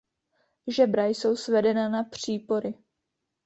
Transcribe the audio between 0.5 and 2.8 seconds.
Žebra jsou svedena na přípory.